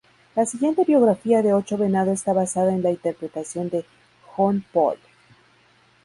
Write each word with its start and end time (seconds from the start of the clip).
La 0.35 0.47
siguiente 0.47 0.83
biografía 0.83 1.43
de 1.43 1.53
Ocho 1.53 1.77
Venado 1.77 2.11
está 2.11 2.33
basada 2.33 2.73
en 2.73 2.81
la 2.81 2.89
interpretación 2.89 3.69
de 3.69 3.85
John 4.35 4.65
Pohl. 4.73 4.97